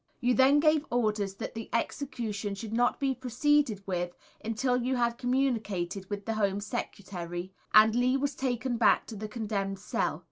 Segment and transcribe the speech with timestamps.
[0.19, 5.19] You then gave orders that the execution should not be proceeded with until you had
[5.19, 10.19] communicated with the Home Secretary, and Lee was taken back to the Condemned Cell.